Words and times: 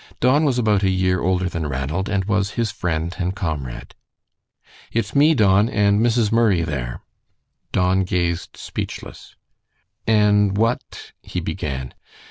Don 0.19 0.45
was 0.45 0.57
about 0.57 0.81
a 0.81 0.89
year 0.89 1.21
older 1.21 1.47
than 1.47 1.67
Ranald 1.67 2.09
and 2.09 2.25
was 2.25 2.49
his 2.57 2.71
friend 2.71 3.13
and 3.19 3.35
comrade. 3.35 3.93
"It's 4.91 5.13
me, 5.15 5.35
Don 5.35 5.69
and 5.69 6.01
Mrs. 6.03 6.31
Murray 6.31 6.63
there." 6.63 7.01
Don 7.71 8.03
gazed 8.03 8.57
speechless. 8.57 9.35
"And 10.07 10.57
what" 10.57 11.11
he 11.21 11.39
began. 11.39 11.93